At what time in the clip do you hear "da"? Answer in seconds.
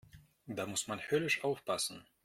0.47-0.65